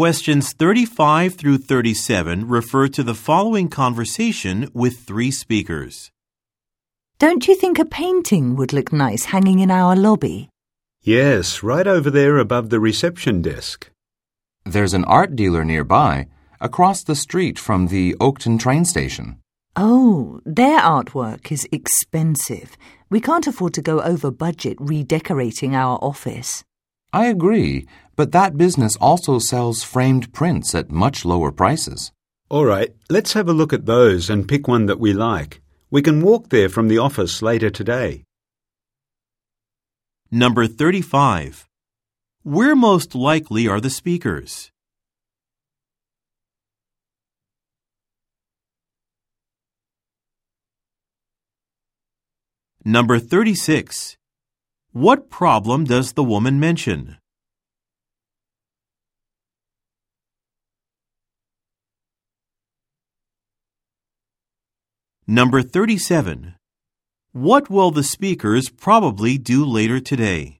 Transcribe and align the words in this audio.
Questions 0.00 0.54
35 0.54 1.34
through 1.34 1.58
37 1.58 2.48
refer 2.48 2.88
to 2.88 3.02
the 3.02 3.14
following 3.14 3.68
conversation 3.68 4.70
with 4.72 5.00
three 5.00 5.30
speakers. 5.30 6.10
Don't 7.18 7.46
you 7.46 7.54
think 7.54 7.78
a 7.78 7.84
painting 7.84 8.56
would 8.56 8.72
look 8.72 8.94
nice 8.94 9.26
hanging 9.26 9.58
in 9.58 9.70
our 9.70 9.94
lobby? 9.94 10.48
Yes, 11.02 11.62
right 11.62 11.86
over 11.86 12.10
there 12.10 12.38
above 12.38 12.70
the 12.70 12.80
reception 12.80 13.42
desk. 13.42 13.90
There's 14.64 14.94
an 14.94 15.04
art 15.04 15.36
dealer 15.36 15.66
nearby, 15.66 16.28
across 16.62 17.04
the 17.04 17.14
street 17.14 17.58
from 17.58 17.88
the 17.88 18.16
Oakton 18.20 18.58
train 18.58 18.86
station. 18.86 19.36
Oh, 19.76 20.40
their 20.46 20.80
artwork 20.80 21.52
is 21.52 21.68
expensive. 21.70 22.78
We 23.10 23.20
can't 23.20 23.46
afford 23.46 23.74
to 23.74 23.82
go 23.82 24.00
over 24.00 24.30
budget 24.30 24.78
redecorating 24.80 25.74
our 25.74 25.98
office. 26.00 26.64
I 27.12 27.26
agree, 27.26 27.86
but 28.14 28.30
that 28.32 28.56
business 28.56 28.96
also 28.96 29.38
sells 29.40 29.82
framed 29.82 30.32
prints 30.32 30.74
at 30.74 30.90
much 30.90 31.24
lower 31.24 31.50
prices. 31.50 32.12
All 32.48 32.64
right, 32.64 32.94
let's 33.08 33.32
have 33.32 33.48
a 33.48 33.52
look 33.52 33.72
at 33.72 33.86
those 33.86 34.30
and 34.30 34.48
pick 34.48 34.68
one 34.68 34.86
that 34.86 35.00
we 35.00 35.12
like. 35.12 35.60
We 35.90 36.02
can 36.02 36.22
walk 36.22 36.50
there 36.50 36.68
from 36.68 36.86
the 36.86 36.98
office 36.98 37.42
later 37.42 37.70
today. 37.70 38.24
Number 40.30 40.68
35. 40.68 41.68
Where 42.44 42.76
most 42.76 43.16
likely 43.16 43.66
are 43.66 43.80
the 43.80 43.90
speakers? 43.90 44.70
Number 52.84 53.18
36. 53.18 54.16
What 54.92 55.30
problem 55.30 55.84
does 55.84 56.14
the 56.14 56.24
woman 56.24 56.58
mention? 56.58 57.16
Number 65.28 65.62
37. 65.62 66.56
What 67.30 67.70
will 67.70 67.92
the 67.92 68.02
speakers 68.02 68.68
probably 68.68 69.38
do 69.38 69.64
later 69.64 70.00
today? 70.00 70.59